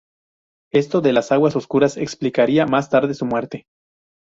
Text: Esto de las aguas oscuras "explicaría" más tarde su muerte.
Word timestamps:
Esto 0.71 1.01
de 1.01 1.13
las 1.13 1.31
aguas 1.31 1.55
oscuras 1.55 1.95
"explicaría" 1.95 2.65
más 2.65 2.89
tarde 2.89 3.13
su 3.13 3.25
muerte. 3.27 3.67